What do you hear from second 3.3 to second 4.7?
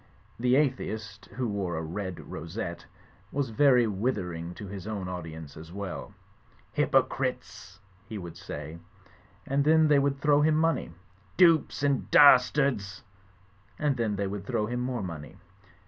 was very withering to